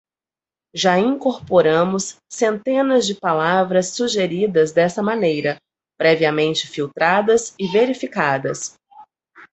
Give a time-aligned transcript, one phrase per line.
[0.73, 5.61] Já incorporamos centenas de palavras sugeridas dessa maneira,
[5.95, 8.73] previamente filtradas e verificadas.